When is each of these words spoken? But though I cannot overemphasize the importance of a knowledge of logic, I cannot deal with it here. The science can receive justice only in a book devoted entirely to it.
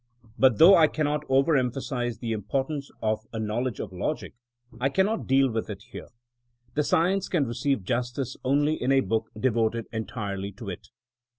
But 0.39 0.57
though 0.57 0.73
I 0.75 0.87
cannot 0.87 1.27
overemphasize 1.27 2.17
the 2.19 2.31
importance 2.31 2.89
of 3.03 3.27
a 3.31 3.39
knowledge 3.39 3.79
of 3.79 3.93
logic, 3.93 4.33
I 4.79 4.89
cannot 4.89 5.27
deal 5.27 5.47
with 5.51 5.69
it 5.69 5.83
here. 5.91 6.07
The 6.73 6.81
science 6.83 7.29
can 7.29 7.45
receive 7.45 7.83
justice 7.83 8.35
only 8.43 8.81
in 8.81 8.91
a 8.91 9.01
book 9.01 9.29
devoted 9.39 9.85
entirely 9.91 10.53
to 10.53 10.69
it. 10.71 10.87